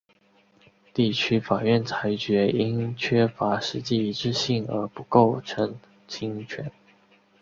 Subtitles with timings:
[0.95, 5.75] 地区法院裁决因缺乏实际一致性而不构成
[6.07, 6.71] 侵权。